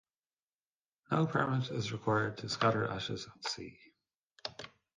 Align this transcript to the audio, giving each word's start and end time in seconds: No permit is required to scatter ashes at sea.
No 1.11 1.27
permit 1.27 1.69
is 1.69 1.91
required 1.91 2.39
to 2.39 2.49
scatter 2.49 2.87
ashes 2.87 3.27
at 3.35 3.43
sea. 3.45 3.77